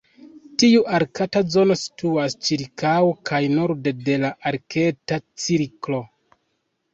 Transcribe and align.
Tiu 0.61 0.79
arkta 0.99 1.41
zono 1.55 1.75
situas 1.81 2.35
ĉirkaŭ 2.47 2.95
kaj 3.31 3.43
norde 3.59 3.95
de 4.09 4.17
la 4.25 4.33
Arkta 4.53 5.21
Cirklo. 5.45 6.03